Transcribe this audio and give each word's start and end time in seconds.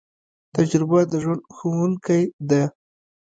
تجربه 0.55 0.99
د 1.11 1.13
ژوند 1.23 1.41
ښوونکی 1.55 2.21
ده 2.49 2.63